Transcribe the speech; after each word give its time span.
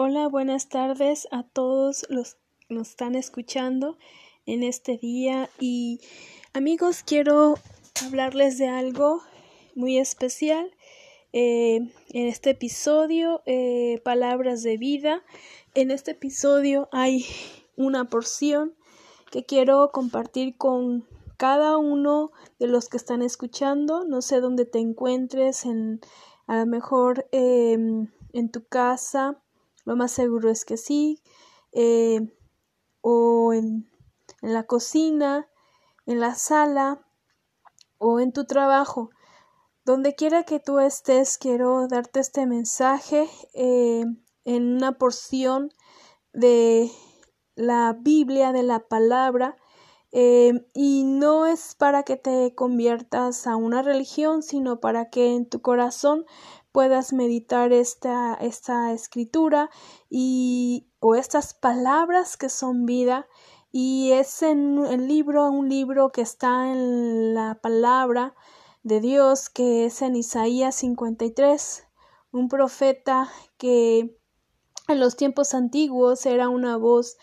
Hola, 0.00 0.28
buenas 0.28 0.68
tardes 0.68 1.26
a 1.32 1.42
todos 1.42 2.06
los 2.08 2.36
que 2.68 2.76
nos 2.76 2.90
están 2.90 3.16
escuchando 3.16 3.98
en 4.46 4.62
este 4.62 4.96
día. 4.96 5.50
Y 5.58 6.00
amigos 6.52 7.02
quiero 7.04 7.56
hablarles 8.06 8.58
de 8.58 8.68
algo 8.68 9.22
muy 9.74 9.98
especial 9.98 10.70
eh, 11.32 11.90
en 12.10 12.26
este 12.28 12.50
episodio 12.50 13.42
eh, 13.44 14.00
palabras 14.04 14.62
de 14.62 14.76
vida. 14.76 15.24
En 15.74 15.90
este 15.90 16.12
episodio 16.12 16.88
hay 16.92 17.26
una 17.74 18.08
porción 18.08 18.76
que 19.32 19.44
quiero 19.44 19.90
compartir 19.90 20.56
con 20.56 21.08
cada 21.38 21.76
uno 21.76 22.30
de 22.60 22.68
los 22.68 22.88
que 22.88 22.98
están 22.98 23.20
escuchando. 23.20 24.04
No 24.04 24.22
sé 24.22 24.38
dónde 24.38 24.64
te 24.64 24.78
encuentres 24.78 25.64
en 25.64 26.00
a 26.46 26.60
lo 26.60 26.66
mejor 26.66 27.26
em, 27.32 28.12
en 28.32 28.52
tu 28.52 28.64
casa 28.64 29.42
lo 29.88 29.96
más 29.96 30.12
seguro 30.12 30.50
es 30.50 30.66
que 30.66 30.76
sí. 30.76 31.22
Eh, 31.72 32.20
o 33.00 33.54
en, 33.54 33.90
la 34.42 34.64
cocina, 34.64 35.48
en 36.04 36.20
la 36.20 36.34
sala 36.34 37.06
o 37.96 38.20
en 38.20 38.32
tu 38.32 38.44
trabajo. 38.44 39.08
Donde 39.86 40.14
quiera 40.14 40.42
que 40.42 40.60
tú 40.60 40.78
estés, 40.78 41.38
quiero 41.38 41.88
darte 41.88 42.20
este 42.20 42.44
mensaje 42.44 43.30
eh, 43.54 44.04
en 44.44 44.76
una 44.76 44.98
porción 44.98 45.70
de 46.34 46.90
la 47.54 47.96
Biblia, 47.98 48.52
de 48.52 48.64
la 48.64 48.80
palabra, 48.80 49.56
eh, 50.12 50.66
y 50.74 51.04
no 51.04 51.46
es 51.46 51.74
para 51.74 52.02
que 52.02 52.16
te 52.16 52.54
conviertas 52.54 53.46
a 53.46 53.56
una 53.56 53.80
religión, 53.80 54.42
sino 54.42 54.80
para 54.80 55.08
que 55.08 55.34
en 55.34 55.48
tu 55.48 55.62
corazón 55.62 56.26
puedas 56.78 57.12
meditar 57.12 57.72
esta, 57.72 58.34
esta 58.34 58.92
escritura 58.92 59.68
y 60.08 60.86
o 61.00 61.16
estas 61.16 61.52
palabras 61.52 62.36
que 62.36 62.48
son 62.48 62.86
vida 62.86 63.26
y 63.72 64.12
es 64.12 64.42
en 64.42 64.86
el 64.86 65.08
libro 65.08 65.50
un 65.50 65.68
libro 65.68 66.12
que 66.12 66.20
está 66.20 66.70
en 66.70 67.34
la 67.34 67.58
palabra 67.60 68.36
de 68.84 69.00
Dios 69.00 69.48
que 69.50 69.86
es 69.86 70.02
en 70.02 70.14
Isaías 70.14 70.76
53 70.76 71.84
un 72.30 72.48
profeta 72.48 73.28
que 73.56 74.16
en 74.86 75.00
los 75.00 75.16
tiempos 75.16 75.54
antiguos 75.54 76.26
era 76.26 76.48
una 76.48 76.76
voz 76.76 77.16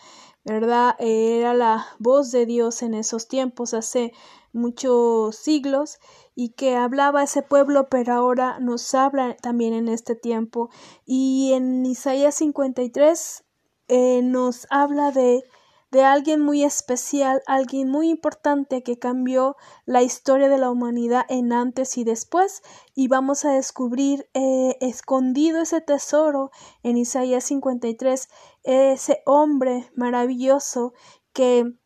verdad 0.52 0.94
era 0.98 1.54
la 1.54 1.86
voz 1.98 2.30
de 2.30 2.46
Dios 2.46 2.82
en 2.82 2.94
esos 2.94 3.28
tiempos 3.28 3.74
hace 3.74 4.12
muchos 4.52 5.36
siglos 5.36 5.98
y 6.34 6.50
que 6.50 6.76
hablaba 6.76 7.22
ese 7.22 7.42
pueblo, 7.42 7.88
pero 7.88 8.14
ahora 8.14 8.58
nos 8.60 8.94
habla 8.94 9.36
también 9.36 9.74
en 9.74 9.88
este 9.88 10.14
tiempo. 10.14 10.70
Y 11.04 11.52
en 11.52 11.84
Isaías 11.84 12.36
53 12.36 13.44
eh, 13.88 14.20
nos 14.22 14.66
habla 14.70 15.10
de, 15.12 15.42
de 15.90 16.02
alguien 16.04 16.40
muy 16.40 16.64
especial, 16.64 17.42
alguien 17.46 17.88
muy 17.88 18.08
importante 18.10 18.82
que 18.82 18.98
cambió 18.98 19.56
la 19.84 20.02
historia 20.02 20.48
de 20.48 20.58
la 20.58 20.70
humanidad 20.70 21.24
en 21.28 21.52
antes 21.52 21.96
y 21.96 22.04
después. 22.04 22.62
Y 22.94 23.08
vamos 23.08 23.44
a 23.44 23.52
descubrir 23.52 24.28
eh, 24.34 24.76
escondido 24.80 25.60
ese 25.60 25.80
tesoro 25.80 26.50
en 26.82 26.96
Isaías 26.96 27.44
53, 27.44 28.28
ese 28.64 29.22
hombre 29.26 29.90
maravilloso 29.94 30.92
que 31.32 31.76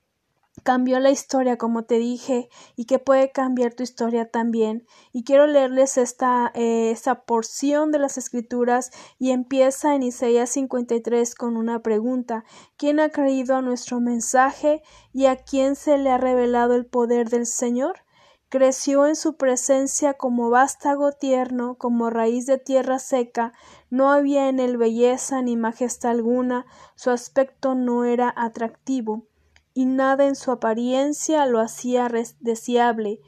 cambió 0.63 1.01
la 1.01 1.11
historia, 1.11 1.57
como 1.57 1.85
te 1.85 1.99
dije, 1.99 2.49
y 2.77 2.85
que 2.85 2.99
puede 2.99 3.33
cambiar 3.33 3.75
tu 3.75 3.83
historia 3.83 4.31
también. 4.31 4.87
Y 5.13 5.25
quiero 5.25 5.47
leerles 5.47 5.99
esta, 5.99 6.51
eh, 6.55 6.91
esta 6.91 7.23
porción 7.25 7.91
de 7.93 7.99
las 7.99 8.19
escrituras 8.19 8.91
y 9.19 9.31
empieza 9.31 9.95
en 9.95 10.03
Isaías 10.03 10.51
53 10.51 11.35
con 11.35 11.57
una 11.57 11.83
pregunta. 11.83 12.45
¿Quién 12.77 13.01
ha 13.01 13.11
creído 13.11 13.57
a 13.57 13.63
nuestro 13.63 14.01
mensaje 14.01 14.83
y 15.13 15.27
a 15.27 15.37
quién 15.37 15.77
se 15.77 15.99
le 15.99 16.11
ha 16.11 16.19
revelado 16.19 16.75
el 16.75 16.87
poder 16.87 17.29
del 17.29 17.47
Señor? 17.47 18.01
creció 18.51 19.07
en 19.07 19.15
su 19.15 19.37
presencia 19.37 20.15
como 20.15 20.51
vástago 20.51 21.13
tierno, 21.13 21.77
como 21.77 22.11
raíz 22.11 22.47
de 22.47 22.59
tierra 22.59 22.99
seca, 22.99 23.53
no 23.91 24.11
había 24.11 24.49
en 24.49 24.59
él 24.59 24.77
belleza 24.77 25.41
ni 25.41 25.57
majestad 25.57 26.11
alguna, 26.11 26.67
su 26.97 27.11
aspecto 27.11 27.77
no 27.77 28.05
era 28.05 28.35
atractivo 28.37 29.30
y 29.75 29.87
nada 29.87 30.27
en 30.27 30.35
su 30.35 30.51
apariencia 30.51 31.47
lo 31.47 31.61
hacía 31.61 32.11
deseable. 32.41 33.21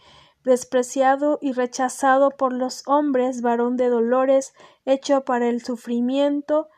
Despreciado 0.45 1.39
y 1.41 1.53
rechazado 1.53 2.31
por 2.31 2.53
los 2.53 2.83
hombres, 2.87 3.43
varón 3.43 3.77
de 3.77 3.89
dolores, 3.89 4.55
hecho 4.85 5.25
para 5.25 5.49
el 5.49 5.63
sufrimiento, 5.63 6.69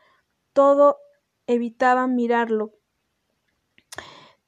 todo 0.53 0.97
evitaba 1.47 2.07
mirarlo. 2.07 2.73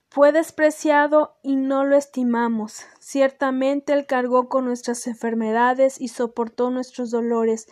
Fue 0.09 0.31
despreciado 0.31 1.37
y 1.43 1.57
no 1.57 1.83
lo 1.83 1.95
estimamos. 1.95 2.85
Ciertamente 2.99 3.93
él 3.93 4.07
cargó 4.07 4.49
con 4.49 4.65
nuestras 4.65 5.05
enfermedades 5.05 6.01
y 6.01 6.07
soportó 6.07 6.71
nuestros 6.71 7.11
dolores, 7.11 7.67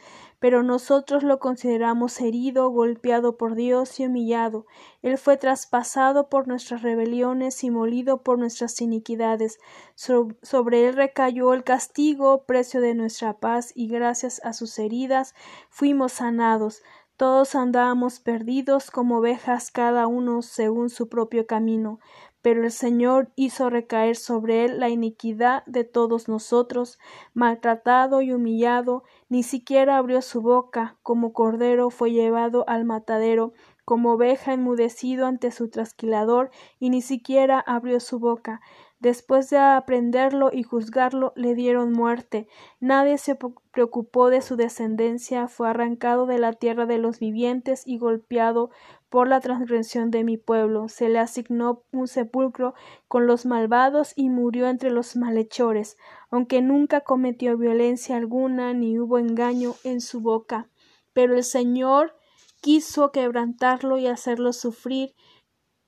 pero 0.45 0.61
nosotros 0.61 1.23
lo 1.23 1.39
consideramos 1.39 2.21
herido, 2.21 2.69
golpeado 2.69 3.35
por 3.35 3.55
Dios 3.55 3.99
y 3.99 4.05
humillado. 4.05 4.67
Él 5.01 5.17
fue 5.17 5.37
traspasado 5.37 6.29
por 6.29 6.47
nuestras 6.47 6.83
rebeliones 6.83 7.63
y 7.63 7.71
molido 7.71 8.21
por 8.21 8.37
nuestras 8.37 8.79
iniquidades. 8.79 9.57
sobre 9.95 10.87
él 10.87 10.93
recayó 10.93 11.51
el 11.55 11.63
castigo, 11.63 12.43
precio 12.45 12.79
de 12.79 12.93
nuestra 12.93 13.39
paz, 13.39 13.71
y 13.73 13.87
gracias 13.87 14.39
a 14.43 14.53
sus 14.53 14.77
heridas 14.77 15.33
fuimos 15.71 16.11
sanados. 16.11 16.83
Todos 17.17 17.55
andábamos 17.55 18.19
perdidos 18.19 18.91
como 18.91 19.17
ovejas 19.17 19.71
cada 19.71 20.05
uno 20.05 20.43
según 20.43 20.91
su 20.91 21.09
propio 21.09 21.47
camino 21.47 21.99
pero 22.45 22.63
el 22.63 22.71
Señor 22.71 23.31
hizo 23.35 23.71
recaer 23.71 24.15
sobre 24.15 24.65
él 24.65 24.79
la 24.79 24.89
iniquidad 24.89 25.65
de 25.65 25.83
todos 25.83 26.27
nosotros, 26.27 26.99
maltratado 27.33 28.21
y 28.21 28.33
humillado, 28.33 29.03
ni 29.29 29.41
siquiera 29.41 29.97
abrió 29.97 30.21
su 30.21 30.43
boca, 30.43 30.95
como 31.01 31.33
cordero 31.33 31.89
fue 31.89 32.11
llevado 32.11 32.63
al 32.67 32.85
matadero, 32.85 33.53
como 33.83 34.11
oveja 34.11 34.53
enmudecido 34.53 35.25
ante 35.25 35.49
su 35.49 35.71
trasquilador, 35.71 36.51
y 36.77 36.91
ni 36.91 37.01
siquiera 37.01 37.59
abrió 37.59 37.99
su 37.99 38.19
boca. 38.19 38.61
Después 38.99 39.49
de 39.49 39.57
aprenderlo 39.57 40.51
y 40.53 40.61
juzgarlo, 40.61 41.33
le 41.35 41.55
dieron 41.55 41.91
muerte. 41.91 42.47
Nadie 42.79 43.17
se 43.17 43.37
preocupó 43.71 44.29
de 44.29 44.41
su 44.41 44.55
descendencia, 44.55 45.47
fue 45.47 45.69
arrancado 45.69 46.27
de 46.27 46.37
la 46.37 46.53
tierra 46.53 46.85
de 46.85 46.99
los 46.99 47.19
vivientes 47.19 47.83
y 47.87 47.97
golpeado 47.97 48.69
por 49.15 49.29
la 49.29 49.39
transgresión 49.39 50.11
de 50.11 50.25
mi 50.25 50.35
pueblo. 50.35 50.89
Se 50.89 51.07
le 51.07 51.19
asignó 51.19 51.83
un 51.93 52.09
sepulcro 52.09 52.73
con 53.07 53.27
los 53.27 53.45
malvados 53.45 54.11
y 54.17 54.27
murió 54.27 54.67
entre 54.67 54.91
los 54.91 55.15
malhechores, 55.15 55.95
aunque 56.29 56.61
nunca 56.61 56.99
cometió 56.99 57.57
violencia 57.57 58.17
alguna 58.17 58.73
ni 58.73 58.99
hubo 58.99 59.17
engaño 59.17 59.75
en 59.85 60.01
su 60.01 60.19
boca. 60.19 60.67
Pero 61.13 61.33
el 61.33 61.45
Señor 61.45 62.17
quiso 62.59 63.13
quebrantarlo 63.13 63.97
y 63.97 64.07
hacerlo 64.07 64.51
sufrir 64.51 65.15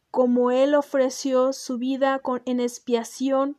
como 0.10 0.50
él 0.50 0.74
ofreció 0.74 1.52
su 1.52 1.78
vida 1.78 2.22
en 2.46 2.62
expiación, 2.62 3.58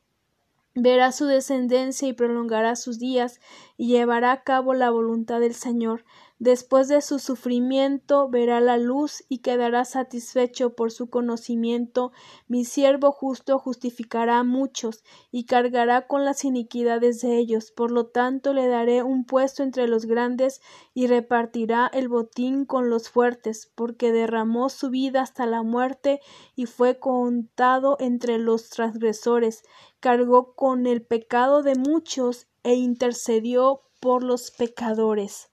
verá 0.75 1.12
su 1.12 1.27
descendencia 1.27 2.09
y 2.09 2.15
prolongará 2.15 2.75
sus 2.75 2.99
días 2.99 3.39
y 3.77 3.89
llevará 3.89 4.33
a 4.33 4.43
cabo 4.45 4.73
la 4.73 4.89
voluntad 4.89 5.41
del 5.41 5.55
Señor. 5.55 6.06
Después 6.41 6.87
de 6.87 7.00
su 7.00 7.19
sufrimiento 7.19 8.28
verá 8.28 8.60
la 8.60 8.78
luz 8.78 9.25
y 9.28 9.38
quedará 9.38 9.84
satisfecho 9.84 10.75
por 10.75 10.93
su 10.93 11.10
conocimiento. 11.10 12.12
Mi 12.47 12.65
siervo 12.65 13.10
justo 13.10 13.59
justificará 13.59 14.38
a 14.38 14.44
muchos 14.44 15.03
y 15.32 15.47
cargará 15.47 16.06
con 16.06 16.25
las 16.25 16.44
iniquidades 16.44 17.21
de 17.22 17.38
ellos. 17.38 17.72
Por 17.72 17.91
lo 17.91 18.06
tanto 18.06 18.53
le 18.53 18.69
daré 18.69 19.03
un 19.03 19.25
puesto 19.25 19.65
entre 19.65 19.88
los 19.88 20.06
grandes 20.06 20.60
y 20.94 21.09
repartirá 21.09 21.91
el 21.93 22.06
botín 22.06 22.66
con 22.66 22.88
los 22.88 23.09
fuertes, 23.09 23.72
porque 23.75 24.12
derramó 24.12 24.69
su 24.69 24.91
vida 24.91 25.23
hasta 25.23 25.44
la 25.44 25.64
muerte 25.64 26.20
y 26.55 26.67
fue 26.67 27.00
contado 27.00 27.96
entre 27.99 28.38
los 28.38 28.70
transgresores. 28.70 29.64
Cargó 29.99 30.55
con 30.55 30.87
el 30.87 31.02
pecado 31.02 31.64
de 31.64 31.75
muchos 31.75 32.46
e 32.62 32.75
intercedió 32.75 33.82
por 33.99 34.23
los 34.23 34.52
pecadores. 34.52 35.49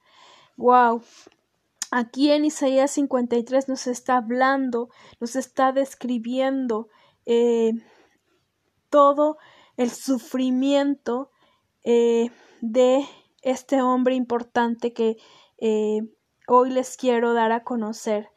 Wow. 0.57 1.01
Aquí 1.91 2.31
en 2.31 2.45
Isaías 2.45 2.91
53 2.91 3.69
nos 3.69 3.87
está 3.87 4.17
hablando, 4.17 4.89
nos 5.19 5.35
está 5.35 5.71
describiendo 5.71 6.89
eh, 7.25 7.73
todo 8.89 9.37
el 9.77 9.91
sufrimiento 9.91 11.31
eh, 11.83 12.31
de 12.61 13.05
este 13.41 13.81
hombre 13.81 14.15
importante 14.15 14.93
que 14.93 15.17
eh, 15.57 16.01
hoy 16.47 16.71
les 16.71 16.97
quiero 16.97 17.33
dar 17.33 17.51
a 17.51 17.63
conocer. 17.63 18.29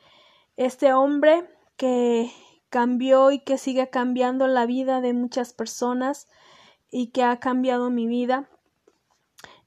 Este 0.56 0.92
hombre 0.92 1.48
que 1.76 2.30
cambió 2.68 3.30
y 3.30 3.40
que 3.40 3.58
sigue 3.58 3.88
cambiando 3.88 4.46
la 4.46 4.66
vida 4.66 5.00
de 5.00 5.14
muchas 5.14 5.52
personas 5.52 6.28
y 6.90 7.08
que 7.08 7.22
ha 7.22 7.38
cambiado 7.38 7.90
mi 7.90 8.06
vida. 8.06 8.48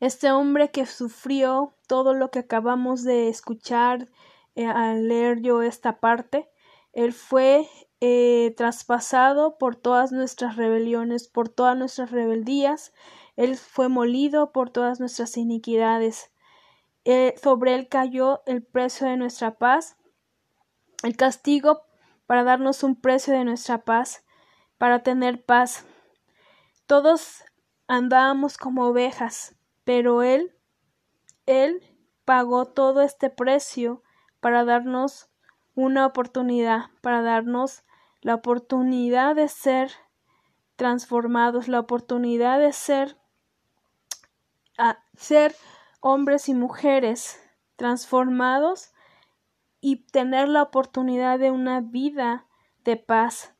Este 0.01 0.31
hombre 0.31 0.71
que 0.71 0.87
sufrió 0.87 1.75
todo 1.85 2.15
lo 2.15 2.31
que 2.31 2.39
acabamos 2.39 3.03
de 3.03 3.29
escuchar 3.29 4.09
eh, 4.55 4.65
al 4.65 5.07
leer 5.07 5.41
yo 5.41 5.61
esta 5.61 5.99
parte. 5.99 6.49
Él 6.91 7.13
fue 7.13 7.69
eh, 8.01 8.51
traspasado 8.57 9.59
por 9.59 9.75
todas 9.75 10.11
nuestras 10.11 10.55
rebeliones, 10.55 11.27
por 11.27 11.49
todas 11.49 11.77
nuestras 11.77 12.09
rebeldías. 12.09 12.93
Él 13.35 13.55
fue 13.57 13.89
molido 13.89 14.51
por 14.51 14.71
todas 14.71 14.99
nuestras 14.99 15.37
iniquidades. 15.37 16.31
Eh, 17.05 17.35
sobre 17.39 17.75
él 17.75 17.87
cayó 17.87 18.41
el 18.47 18.63
precio 18.63 19.05
de 19.05 19.17
nuestra 19.17 19.59
paz, 19.59 19.97
el 21.03 21.15
castigo 21.15 21.83
para 22.25 22.43
darnos 22.43 22.81
un 22.81 22.95
precio 22.95 23.35
de 23.35 23.45
nuestra 23.45 23.83
paz, 23.83 24.25
para 24.79 25.03
tener 25.03 25.45
paz. 25.45 25.85
Todos 26.87 27.43
andábamos 27.87 28.57
como 28.57 28.87
ovejas, 28.87 29.55
pero 29.83 30.23
él, 30.23 30.55
él 31.45 31.81
pagó 32.25 32.65
todo 32.65 33.01
este 33.01 33.29
precio 33.29 34.03
para 34.39 34.63
darnos 34.63 35.29
una 35.75 36.05
oportunidad, 36.05 36.89
para 37.01 37.21
darnos 37.21 37.83
la 38.21 38.35
oportunidad 38.35 39.35
de 39.35 39.47
ser 39.47 39.91
transformados, 40.75 41.67
la 41.67 41.79
oportunidad 41.79 42.59
de 42.59 42.73
ser, 42.73 43.17
a 44.77 45.03
ser 45.15 45.55
hombres 45.99 46.49
y 46.49 46.53
mujeres 46.53 47.39
transformados 47.75 48.91
y 49.79 50.07
tener 50.07 50.47
la 50.47 50.61
oportunidad 50.61 51.39
de 51.39 51.51
una 51.51 51.81
vida 51.81 52.45
de 52.83 52.97
paz. 52.97 53.55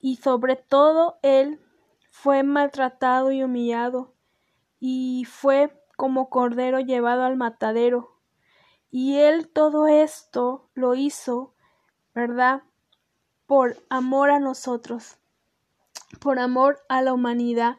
Y 0.00 0.16
sobre 0.16 0.56
todo 0.56 1.18
Él 1.22 1.60
fue 2.10 2.42
maltratado 2.42 3.32
y 3.32 3.42
humillado, 3.42 4.13
y 4.86 5.24
fue 5.24 5.72
como 5.96 6.28
cordero 6.28 6.78
llevado 6.78 7.22
al 7.22 7.38
matadero. 7.38 8.20
Y 8.90 9.16
Él 9.16 9.48
todo 9.48 9.86
esto 9.86 10.68
lo 10.74 10.94
hizo, 10.94 11.54
¿verdad? 12.14 12.64
Por 13.46 13.82
amor 13.88 14.30
a 14.30 14.40
nosotros, 14.40 15.16
por 16.20 16.38
amor 16.38 16.80
a 16.90 17.00
la 17.00 17.14
humanidad. 17.14 17.78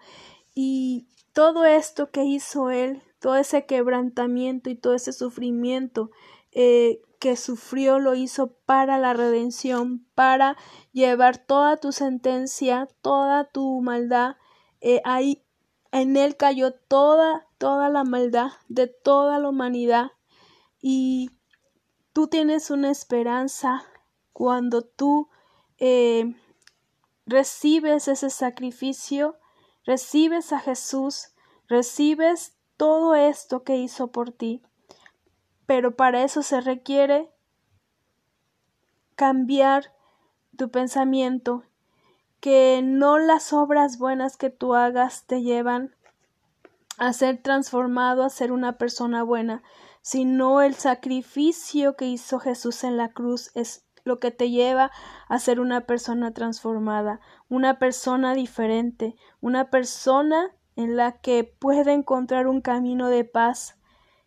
Y 0.55 1.07
todo 1.31 1.65
esto 1.65 2.09
que 2.09 2.23
hizo 2.23 2.71
Él, 2.71 3.03
todo 3.19 3.35
ese 3.35 3.67
quebrantamiento 3.67 4.71
y 4.71 4.75
todo 4.75 4.95
ese 4.95 5.13
sufrimiento 5.13 6.09
eh, 6.53 7.03
que 7.19 7.35
sufrió 7.35 7.99
lo 7.99 8.15
hizo 8.15 8.55
para 8.65 8.97
la 8.97 9.13
redención, 9.13 10.07
para 10.15 10.57
llevar 10.91 11.37
toda 11.37 11.77
tu 11.77 11.91
sentencia, 11.91 12.87
toda 13.03 13.43
tu 13.43 13.79
maldad. 13.81 14.37
Eh, 14.81 15.01
ahí 15.05 15.44
en 15.95 16.17
él 16.17 16.37
cayó 16.37 16.73
toda, 16.73 17.47
toda 17.57 17.89
la 17.89 18.03
maldad 18.03 18.51
de 18.67 18.87
toda 18.87 19.39
la 19.39 19.49
humanidad. 19.49 20.11
Y 20.79 21.31
tú 22.13 22.27
tienes 22.27 22.69
una 22.69 22.91
esperanza 22.91 23.83
cuando 24.33 24.83
tú 24.83 25.29
eh, 25.77 26.35
recibes 27.25 28.07
ese 28.07 28.29
sacrificio, 28.29 29.37
recibes 29.85 30.53
a 30.53 30.59
Jesús, 30.59 31.29
recibes 31.67 32.55
todo 32.77 33.15
esto 33.15 33.63
que 33.63 33.77
hizo 33.77 34.11
por 34.11 34.31
ti 34.31 34.61
pero 35.65 35.95
para 35.95 36.23
eso 36.23 36.43
se 36.43 36.61
requiere 36.61 37.31
cambiar 39.15 39.93
tu 40.57 40.69
pensamiento, 40.69 41.63
que 42.45 42.83
no 42.83 43.17
las 43.17 43.53
obras 43.53 43.97
buenas 43.97 44.37
que 44.37 44.51
tú 44.51 44.75
hagas 44.75 45.25
te 45.25 45.41
llevan 45.41 45.95
a 46.99 47.11
ser 47.11 47.41
transformado 47.41 48.21
a 48.21 48.29
ser 48.29 48.51
una 48.51 48.77
persona 48.77 49.23
buena, 49.23 49.63
sino 50.03 50.61
el 50.61 50.75
sacrificio 50.75 51.95
que 51.95 52.05
hizo 52.05 52.37
Jesús 52.37 52.83
en 52.83 52.97
la 52.97 53.09
cruz 53.09 53.49
es 53.55 53.87
lo 54.03 54.19
que 54.19 54.29
te 54.29 54.51
lleva 54.51 54.91
a 55.27 55.39
ser 55.39 55.59
una 55.59 55.87
persona 55.87 56.35
transformada, 56.35 57.19
una 57.49 57.79
persona 57.79 58.35
diferente, 58.35 59.15
una 59.41 59.71
persona 59.71 60.51
en 60.75 60.97
la 60.97 61.13
que 61.13 61.45
puede 61.45 61.93
encontrar 61.93 62.45
un 62.45 62.61
camino 62.61 63.09
de 63.09 63.23
paz, 63.23 63.79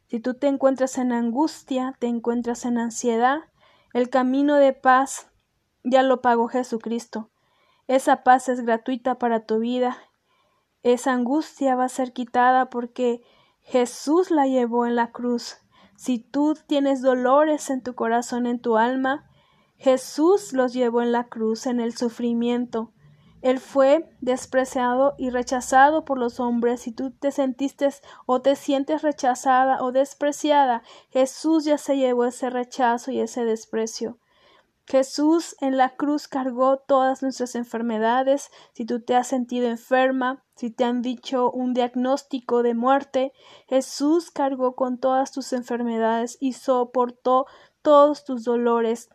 si 0.08 0.18
tú 0.18 0.34
te 0.34 0.48
encuentras 0.48 0.98
en 0.98 1.12
angustia, 1.12 1.94
te 2.00 2.08
encuentras 2.08 2.64
en 2.64 2.78
ansiedad, 2.78 3.42
el 3.92 4.10
camino 4.10 4.56
de 4.56 4.72
paz 4.72 5.30
ya 5.84 6.02
lo 6.02 6.20
pagó 6.20 6.48
Jesucristo. 6.48 7.30
Esa 7.88 8.22
paz 8.22 8.50
es 8.50 8.60
gratuita 8.60 9.18
para 9.18 9.46
tu 9.46 9.58
vida. 9.58 9.96
Esa 10.82 11.12
angustia 11.12 11.74
va 11.74 11.84
a 11.84 11.88
ser 11.88 12.12
quitada 12.12 12.68
porque 12.68 13.22
Jesús 13.62 14.30
la 14.30 14.46
llevó 14.46 14.86
en 14.86 14.94
la 14.94 15.10
cruz. 15.10 15.56
Si 15.96 16.18
tú 16.18 16.54
tienes 16.66 17.00
dolores 17.00 17.70
en 17.70 17.82
tu 17.82 17.94
corazón, 17.94 18.46
en 18.46 18.60
tu 18.60 18.76
alma, 18.76 19.28
Jesús 19.76 20.52
los 20.52 20.74
llevó 20.74 21.00
en 21.00 21.12
la 21.12 21.28
cruz, 21.28 21.66
en 21.66 21.80
el 21.80 21.96
sufrimiento. 21.96 22.92
Él 23.40 23.58
fue 23.58 24.10
despreciado 24.20 25.14
y 25.16 25.30
rechazado 25.30 26.04
por 26.04 26.18
los 26.18 26.40
hombres. 26.40 26.82
Si 26.82 26.92
tú 26.92 27.10
te 27.10 27.30
sentiste 27.30 27.88
o 28.26 28.42
te 28.42 28.54
sientes 28.54 29.00
rechazada 29.00 29.82
o 29.82 29.92
despreciada, 29.92 30.82
Jesús 31.08 31.64
ya 31.64 31.78
se 31.78 31.96
llevó 31.96 32.26
ese 32.26 32.50
rechazo 32.50 33.12
y 33.12 33.20
ese 33.20 33.44
desprecio. 33.46 34.18
Jesús 34.88 35.54
en 35.60 35.76
la 35.76 35.96
cruz 35.96 36.28
cargó 36.28 36.78
todas 36.78 37.22
nuestras 37.22 37.54
enfermedades. 37.54 38.50
Si 38.72 38.86
tú 38.86 39.00
te 39.00 39.14
has 39.14 39.28
sentido 39.28 39.68
enferma, 39.68 40.42
si 40.56 40.70
te 40.70 40.84
han 40.84 41.02
dicho 41.02 41.50
un 41.50 41.74
diagnóstico 41.74 42.62
de 42.62 42.74
muerte, 42.74 43.32
Jesús 43.68 44.30
cargó 44.30 44.74
con 44.74 44.98
todas 44.98 45.30
tus 45.30 45.52
enfermedades 45.52 46.38
y 46.40 46.54
soportó 46.54 47.46
todos 47.82 48.24
tus 48.24 48.44
dolores. 48.44 49.10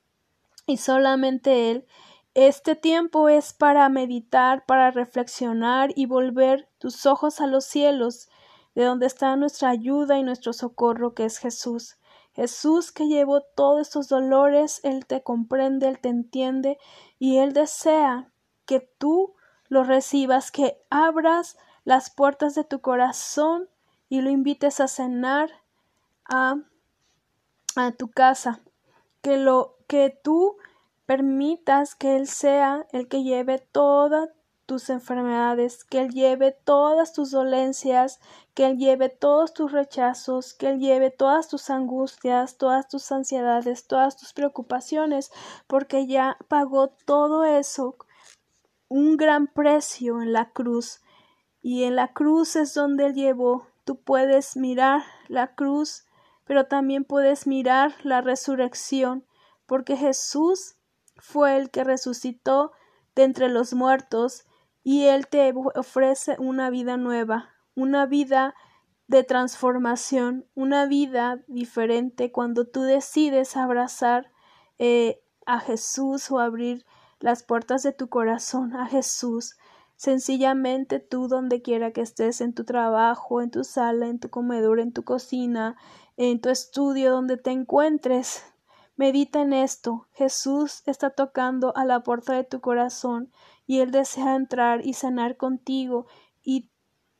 Y 0.68 0.78
solamente 0.78 1.72
Él 1.72 1.88
este 2.36 2.76
tiempo 2.76 3.30
es 3.30 3.54
para 3.54 3.88
meditar, 3.90 4.66
para 4.66 4.90
reflexionar 4.90 5.92
y 5.96 6.08
volver 6.08 6.68
tus 6.80 7.06
ojos 7.06 7.40
a 7.42 7.46
los 7.46 7.64
cielos, 7.64 8.28
de 8.74 8.86
donde 8.86 9.06
está 9.06 9.36
nuestra 9.36 9.70
ayuda 9.70 10.18
y 10.18 10.24
nuestro 10.24 10.52
socorro, 10.52 11.14
que 11.14 11.26
es 11.26 11.38
Jesús. 11.38 11.98
Jesús 12.34 12.92
que 12.92 13.08
llevó 13.08 13.42
todos 13.42 13.82
estos 13.82 14.08
dolores, 14.10 14.80
Él 14.84 15.06
te 15.06 15.22
comprende, 15.22 15.88
Él 15.88 16.00
te 16.00 16.10
entiende 16.10 16.78
y 17.20 17.38
Él 17.38 17.54
desea 17.54 18.32
que 18.66 18.80
tú 18.80 19.36
lo 19.68 19.84
recibas, 19.84 20.52
que 20.52 20.82
abras 20.90 21.58
las 21.84 22.10
puertas 22.10 22.56
de 22.56 22.64
tu 22.64 22.82
corazón 22.82 23.70
y 24.10 24.22
lo 24.22 24.30
invites 24.30 24.80
a 24.80 24.88
cenar 24.88 25.50
a, 26.26 26.56
a 27.76 27.92
tu 27.92 28.10
casa, 28.10 28.62
que 29.22 29.38
lo 29.38 29.78
que 29.88 30.18
tú 30.24 30.58
permitas 31.06 31.96
que 31.96 32.16
Él 32.16 32.28
sea 32.28 32.88
el 32.92 33.08
que 33.08 33.24
lleve 33.24 33.60
todas 33.60 34.30
tus 34.66 34.90
enfermedades, 34.90 35.84
que 35.84 36.00
Él 36.00 36.10
lleve 36.10 36.52
todas 36.52 37.14
tus 37.14 37.32
dolencias, 37.32 38.20
que 38.54 38.66
Él 38.66 38.78
lleve 38.78 39.10
todos 39.10 39.54
tus 39.54 39.72
rechazos, 39.72 40.54
que 40.54 40.70
Él 40.70 40.80
lleve 40.80 41.12
todas 41.12 41.48
tus 41.48 41.70
angustias, 41.70 42.58
todas 42.58 42.88
tus 42.88 43.12
ansiedades, 43.12 43.88
todas 43.88 44.16
tus 44.18 44.34
preocupaciones, 44.34 45.32
porque 45.68 46.08
ya 46.08 46.38
pagó 46.48 46.90
todo 47.06 47.44
eso, 47.44 47.98
un 48.88 49.18
gran 49.18 49.48
precio 49.48 50.22
en 50.22 50.34
la 50.34 50.52
cruz. 50.52 51.02
Y 51.62 51.84
en 51.84 51.96
la 51.96 52.14
cruz 52.14 52.56
es 52.56 52.74
donde 52.74 53.08
Él 53.08 53.14
llevó. 53.14 53.68
Tú 53.86 54.02
puedes 54.02 54.56
mirar 54.56 55.04
la 55.28 55.56
cruz, 55.56 56.06
pero 56.46 56.68
también 56.68 57.04
puedes 57.04 57.48
mirar 57.48 57.96
la 58.04 58.22
resurrección, 58.22 59.26
porque 59.66 59.98
Jesús 59.98 60.76
fue 61.18 61.58
el 61.58 61.70
que 61.70 61.84
resucitó 61.84 62.72
de 63.16 63.24
entre 63.24 63.50
los 63.50 63.74
muertos 63.74 64.46
y 64.84 65.06
Él 65.06 65.28
te 65.28 65.54
ofrece 65.76 66.36
una 66.40 66.70
vida 66.70 66.98
nueva, 66.98 67.50
una 67.76 68.06
vida 68.06 68.54
de 69.08 69.24
transformación, 69.24 70.46
una 70.56 70.86
vida 70.86 71.44
diferente 71.48 72.32
cuando 72.32 72.66
tú 72.66 72.82
decides 72.82 73.56
abrazar 73.58 74.32
eh, 74.80 75.22
a 75.46 75.60
Jesús 75.60 76.32
o 76.32 76.40
abrir 76.40 76.86
las 77.20 77.44
puertas 77.44 77.84
de 77.84 77.94
tu 77.94 78.10
corazón 78.10 78.76
a 78.76 78.88
Jesús. 78.88 79.56
Sencillamente 79.96 81.00
tú 81.00 81.28
donde 81.28 81.62
quiera 81.62 81.92
que 81.92 82.02
estés, 82.02 82.42
en 82.42 82.54
tu 82.54 82.66
trabajo, 82.66 83.42
en 83.42 83.52
tu 83.52 83.64
sala, 83.64 84.08
en 84.08 84.20
tu 84.20 84.30
comedor, 84.30 84.80
en 84.80 84.92
tu 84.92 85.04
cocina, 85.04 85.78
en 86.18 86.42
tu 86.42 86.50
estudio, 86.50 87.12
donde 87.12 87.38
te 87.38 87.52
encuentres, 87.52 88.44
Medita 88.96 89.42
en 89.42 89.54
esto. 89.54 90.08
Jesús 90.14 90.84
está 90.86 91.10
tocando 91.10 91.76
a 91.76 91.84
la 91.84 92.02
puerta 92.04 92.34
de 92.34 92.44
tu 92.44 92.62
corazón 92.62 93.32
y 93.66 93.80
Él 93.80 93.92
desea 93.92 94.36
entrar 94.36 94.86
y 94.86 94.94
sanar 94.94 95.36
contigo 95.38 96.06
y, 96.44 96.70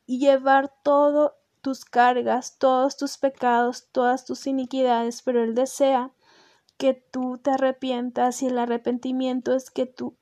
llevar 0.06 0.70
todas 0.82 1.32
tus 1.62 1.86
cargas, 1.86 2.58
todos 2.58 2.96
tus 2.98 3.16
pecados, 3.16 3.88
todas 3.90 4.26
tus 4.26 4.46
iniquidades, 4.46 5.22
pero 5.22 5.42
Él 5.42 5.54
desea 5.54 6.12
que 6.76 6.92
tú 6.92 7.38
te 7.38 7.52
arrepientas 7.52 8.42
y 8.42 8.48
el 8.48 8.58
arrepentimiento 8.58 9.54
es 9.54 9.70
que 9.70 9.86
tú 9.86 10.16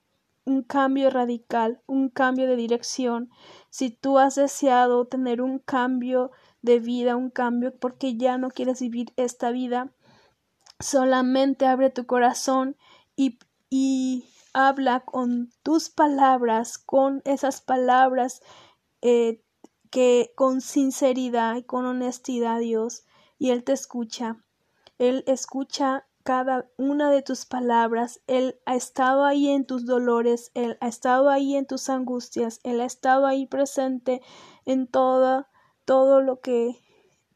un 0.45 0.63
cambio 0.63 1.11
radical, 1.11 1.81
un 1.87 2.09
cambio 2.09 2.47
de 2.47 2.57
dirección. 2.57 3.31
Si 3.71 3.91
tú 3.91 4.19
has 4.19 4.37
deseado 4.37 5.07
tener 5.07 5.41
un 5.43 5.59
cambio 5.59 6.31
de 6.63 6.81
vida, 6.81 7.17
un 7.17 7.31
cambio 7.31 7.75
porque 7.77 8.17
ya 8.17 8.39
no 8.39 8.51
quieres 8.51 8.81
vivir 8.81 9.13
esta 9.17 9.51
vida, 9.51 9.93
Solamente 10.83 11.67
abre 11.67 11.91
tu 11.91 12.07
corazón 12.07 12.77
y, 13.17 13.39
y 13.71 14.25
habla 14.53 15.01
con 15.01 15.51
tus 15.63 15.89
palabras, 15.89 16.79
con 16.79 17.23
esas 17.25 17.61
palabras 17.61 18.43
eh, 19.01 19.43
que 19.91 20.33
con 20.37 20.61
sinceridad 20.61 21.57
y 21.57 21.63
con 21.63 21.85
honestidad, 21.87 22.61
Dios, 22.61 23.05
y 23.39 23.51
Él 23.51 23.65
te 23.65 23.73
escucha. 23.73 24.43
Él 24.99 25.25
escucha 25.27 26.07
cada 26.23 26.69
una 26.77 27.11
de 27.11 27.23
tus 27.23 27.45
palabras. 27.45 28.21
Él 28.27 28.61
ha 28.67 28.75
estado 28.75 29.25
ahí 29.25 29.49
en 29.49 29.67
tus 29.67 29.87
dolores, 29.87 30.51
Él 30.55 30.79
ha 30.81 30.89
estado 30.89 31.29
ahí 31.29 31.57
en 31.57 31.67
tus 31.67 31.89
angustias, 31.89 32.61
Él 32.63 32.81
ha 32.81 32.85
estado 32.85 33.27
ahí 33.27 33.47
presente 33.47 34.23
en 34.65 34.87
todo, 34.87 35.47
todo 35.85 36.21
lo 36.21 36.41
que 36.41 36.81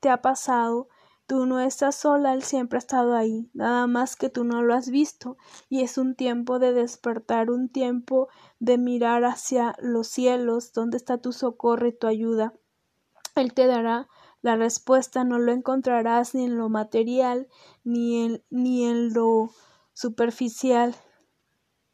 te 0.01 0.09
ha 0.09 0.23
pasado. 0.23 0.89
Tú 1.27 1.45
no 1.45 1.59
estás 1.59 1.97
sola, 1.97 2.35
Él 2.35 2.45
siempre 2.45 2.77
ha 2.77 2.79
estado 2.79 3.17
ahí, 3.17 3.51
nada 3.53 3.89
más 3.89 4.15
que 4.15 4.29
tú 4.29 4.45
no 4.45 4.63
lo 4.63 4.75
has 4.75 4.91
visto, 4.91 5.37
y 5.69 5.83
es 5.83 5.99
un 5.99 6.15
tiempo 6.15 6.61
de 6.61 6.73
despertar, 6.73 7.51
un 7.51 7.69
tiempo 7.69 8.29
de 8.61 8.79
mirar 8.79 9.25
hacia 9.25 9.75
los 9.81 10.07
cielos, 10.07 10.73
donde 10.73 10.97
está 10.97 11.19
tu 11.19 11.33
socorro 11.33 11.89
y 11.89 11.93
tu 11.93 12.07
ayuda. 12.07 12.55
Él 13.35 13.55
te 13.55 13.67
dará 13.67 14.09
la 14.41 14.55
respuesta, 14.55 15.25
no 15.25 15.41
lo 15.41 15.51
encontrarás 15.51 16.33
ni 16.37 16.45
en 16.45 16.57
lo 16.57 16.69
material, 16.69 17.49
ni 17.83 18.25
en, 18.25 18.45
ni 18.51 18.85
en 18.85 19.13
lo 19.13 19.51
superficial, 19.95 20.95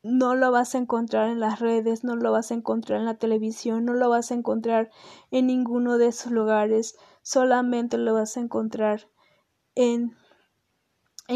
no 0.03 0.35
lo 0.35 0.51
vas 0.51 0.75
a 0.75 0.79
encontrar 0.79 1.31
en 1.31 1.41
las 1.41 1.59
redes, 1.59 2.05
no 2.05 2.17
lo 2.17 2.33
vas 2.33 2.51
a 2.51 2.55
encontrar 2.55 3.01
en 3.01 3.07
la 3.07 3.17
televisión, 3.17 3.87
no 3.87 3.95
lo 3.95 4.11
vas 4.11 4.31
a 4.31 4.35
encontrar 4.35 4.91
en 5.31 5.47
ninguno 5.47 5.97
de 5.97 6.09
esos 6.09 6.33
lugares, 6.33 6.97
solamente 7.23 7.97
lo 7.97 8.13
vas 8.13 8.37
a 8.37 8.41
encontrar 8.41 9.09
en, 9.75 10.17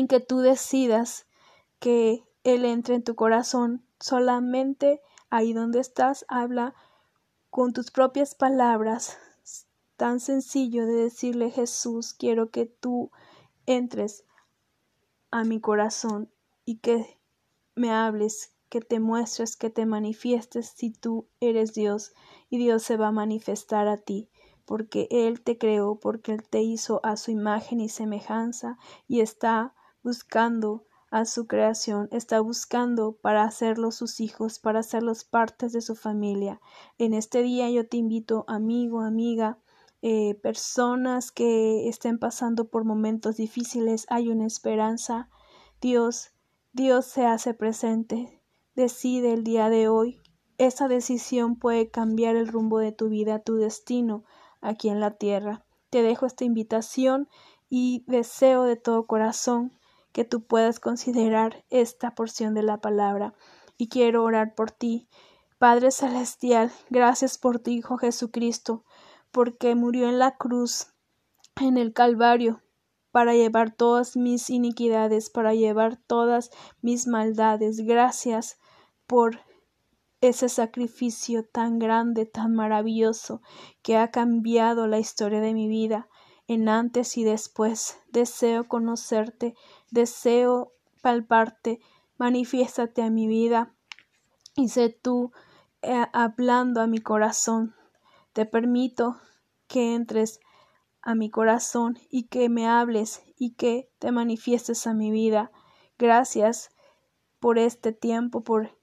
que 0.09 0.21
tú 0.21 0.41
decidas 0.41 1.27
que 1.79 2.25
Él 2.45 2.65
entre 2.65 2.95
en 2.97 3.05
tu 3.05 3.15
corazón. 3.15 3.85
Solamente 3.99 5.01
ahí 5.31 5.53
donde 5.53 5.81
estás, 5.81 6.25
habla 6.29 6.75
con 7.51 7.73
tus 7.73 7.91
propias 7.91 8.35
palabras. 8.35 9.19
Tan 9.97 10.21
sencillo 10.21 10.87
de 10.87 11.05
decirle 11.05 11.51
Jesús, 11.51 12.13
quiero 12.13 12.51
que 12.51 12.67
tú 12.67 13.11
entres 13.65 14.25
a 15.31 15.45
mi 15.45 15.61
corazón 15.61 16.31
y 16.65 16.79
que 16.79 17.19
me 17.75 17.91
hables, 17.91 18.55
que 18.69 18.81
te 18.81 19.01
muestres, 19.01 19.57
que 19.57 19.71
te 19.71 19.87
manifiestes 19.87 20.69
si 20.69 20.91
tú 20.91 21.29
eres 21.41 21.73
Dios 21.73 22.13
y 22.51 22.59
Dios 22.59 22.83
se 22.83 22.97
va 22.97 23.09
a 23.09 23.13
manifestar 23.13 23.89
a 23.89 23.97
ti 23.97 24.29
porque 24.67 25.09
Él 25.11 25.41
te 25.41 25.57
creó, 25.57 25.99
porque 25.99 26.33
Él 26.33 26.43
te 26.43 26.61
hizo 26.61 27.01
a 27.05 27.17
su 27.17 27.31
imagen 27.31 27.81
y 27.81 27.89
semejanza 27.89 28.77
y 29.09 29.21
está 29.21 29.75
buscando 30.03 30.85
a 31.11 31.25
su 31.25 31.47
creación, 31.47 32.09
está 32.11 32.41
buscando 32.41 33.13
para 33.13 33.45
hacerlos 33.45 33.95
sus 33.95 34.21
hijos, 34.21 34.59
para 34.59 34.81
hacerlos 34.81 35.25
partes 35.25 35.73
de 35.73 35.81
su 35.81 35.95
familia. 35.95 36.61
En 36.99 37.15
este 37.15 37.43
día 37.43 37.71
yo 37.71 37.89
te 37.89 37.97
invito, 37.97 38.45
amigo, 38.49 39.01
amiga, 39.01 39.59
eh, 40.03 40.35
personas 40.43 41.31
que 41.31 41.89
estén 41.89 42.19
pasando 42.19 42.69
por 42.69 42.85
momentos 42.85 43.37
difíciles, 43.37 44.05
hay 44.11 44.29
una 44.29 44.47
esperanza. 44.47 45.31
Dios, 45.81 46.33
Dios 46.73 47.07
se 47.07 47.25
hace 47.25 47.55
presente. 47.55 48.43
Decide 48.75 49.33
el 49.33 49.45
día 49.45 49.71
de 49.71 49.89
hoy. 49.89 50.21
Esa 50.59 50.89
decisión 50.89 51.57
puede 51.57 51.91
cambiar 51.91 52.37
el 52.37 52.49
rumbo 52.49 52.79
de 52.79 52.93
tu 52.93 53.09
vida, 53.09 53.39
tu 53.39 53.57
destino 53.57 54.25
aquí 54.61 54.89
en 54.89 55.01
la 55.01 55.13
tierra. 55.13 55.65
Te 55.91 56.03
dejo 56.03 56.27
esta 56.27 56.45
invitación 56.45 57.29
y 57.69 58.05
deseo 58.07 58.65
de 58.65 58.77
todo 58.77 59.07
corazón 59.07 59.73
que 60.13 60.25
tú 60.25 60.43
puedas 60.45 60.81
considerar 60.81 61.65
esta 61.71 62.15
porción 62.15 62.55
de 62.55 62.63
la 62.63 62.81
palabra. 62.81 63.35
Y 63.77 63.89
quiero 63.89 64.25
orar 64.25 64.55
por 64.55 64.71
ti. 64.71 65.09
Padre 65.59 65.91
Celestial, 65.91 66.73
gracias 66.91 67.39
por 67.39 67.59
tu 67.59 67.71
Hijo 67.71 67.99
Jesucristo, 67.99 68.85
porque 69.31 69.75
murió 69.75 70.09
en 70.09 70.19
la 70.19 70.37
cruz, 70.37 70.89
en 71.61 71.77
el 71.77 71.93
Calvario, 71.93 72.63
para 73.11 73.35
llevar 73.35 73.75
todas 73.75 74.17
mis 74.17 74.51
iniquidades, 74.51 75.31
para 75.31 75.55
llevar 75.55 75.97
todas 76.07 76.51
mis 76.83 77.07
maldades. 77.07 77.79
Gracias 77.81 78.59
por 79.07 79.41
ese 80.21 80.49
sacrificio 80.49 81.45
tan 81.45 81.79
grande, 81.79 82.27
tan 82.27 82.55
maravilloso, 82.55 83.43
que 83.83 83.97
ha 83.97 84.11
cambiado 84.11 84.87
la 84.87 84.99
historia 84.99 85.41
de 85.41 85.55
mi 85.55 85.69
vida 85.69 86.09
en 86.49 86.69
antes 86.69 87.17
y 87.17 87.25
después. 87.25 87.99
Deseo 88.09 88.69
conocerte, 88.69 89.55
deseo 89.91 90.73
palparte, 91.03 91.81
manifiéstate 92.19 93.03
a 93.03 93.11
mi 93.11 93.27
vida 93.27 93.75
y 94.55 94.69
sé 94.69 94.89
tú 94.89 95.33
eh, 95.83 96.07
hablando 96.13 96.81
a 96.81 96.87
mi 96.87 96.99
corazón. 96.99 97.75
Te 98.33 98.47
permito 98.47 99.21
que 99.69 99.95
entres 99.95 100.41
a 101.03 101.15
mi 101.15 101.31
corazón 101.31 101.99
y 102.11 102.25
que 102.25 102.49
me 102.49 102.67
hables 102.67 103.23
y 103.39 103.55
que 103.55 103.91
te 103.99 104.11
manifiestes 104.11 104.87
a 104.87 104.95
mi 104.95 105.11
vida. 105.11 105.53
Gracias 105.99 106.71
por 107.39 107.59
este 107.59 107.93
tiempo, 107.93 108.43
por 108.43 108.76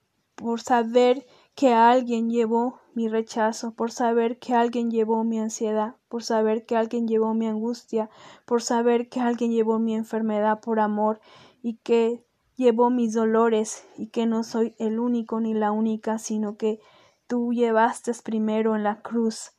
por 0.44 0.60
saber 0.60 1.26
que 1.56 1.74
alguien 1.74 2.30
llevó 2.30 2.82
mi 2.94 3.08
rechazo, 3.08 3.74
por 3.76 3.92
saber 3.92 4.40
que 4.40 4.54
alguien 4.54 4.92
llevó 4.92 5.24
mi 5.24 5.40
ansiedad, 5.40 5.96
por 6.10 6.22
saber 6.22 6.66
que 6.66 6.76
alguien 6.76 7.08
llevó 7.08 7.34
mi 7.34 7.48
angustia, 7.48 8.10
por 8.46 8.62
saber 8.62 9.08
que 9.08 9.22
alguien 9.22 9.54
llevó 9.54 9.80
mi 9.80 9.96
enfermedad 9.96 10.60
por 10.60 10.82
amor 10.82 11.22
y 11.62 11.76
que 11.78 12.26
llevó 12.58 12.90
mis 12.90 13.14
dolores 13.14 13.88
y 13.98 14.08
que 14.08 14.26
no 14.26 14.44
soy 14.44 14.76
el 14.80 15.00
único 15.00 15.40
ni 15.40 15.54
la 15.54 15.72
única, 15.72 16.18
sino 16.18 16.58
que 16.58 16.82
tú 17.26 17.54
llevaste 17.54 18.12
primero 18.22 18.76
en 18.76 18.84
la 18.84 19.02
cruz 19.02 19.54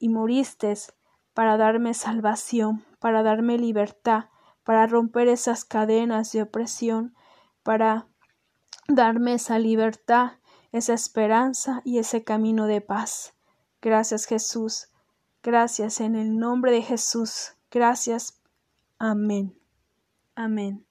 y 0.00 0.08
moriste 0.08 0.74
para 1.34 1.56
darme 1.56 1.94
salvación, 1.94 2.84
para 2.98 3.22
darme 3.22 3.58
libertad, 3.58 4.24
para 4.64 4.88
romper 4.88 5.28
esas 5.28 5.64
cadenas 5.64 6.32
de 6.32 6.42
opresión, 6.42 7.14
para 7.62 8.08
darme 8.88 9.34
esa 9.34 9.58
libertad, 9.58 10.32
esa 10.72 10.94
esperanza 10.94 11.82
y 11.84 11.98
ese 11.98 12.24
camino 12.24 12.66
de 12.66 12.80
paz. 12.80 13.34
Gracias 13.80 14.26
Jesús. 14.26 14.88
Gracias 15.42 16.00
en 16.00 16.16
el 16.16 16.38
nombre 16.38 16.72
de 16.72 16.82
Jesús. 16.82 17.56
Gracias. 17.70 18.40
Amén. 18.98 19.56
Amén. 20.34 20.86